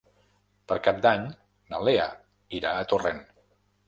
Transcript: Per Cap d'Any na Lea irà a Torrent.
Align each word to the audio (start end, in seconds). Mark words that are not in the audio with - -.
Per 0.69 0.77
Cap 0.87 1.01
d'Any 1.03 1.27
na 1.73 1.81
Lea 1.89 2.07
irà 2.61 2.73
a 2.79 2.89
Torrent. 2.95 3.21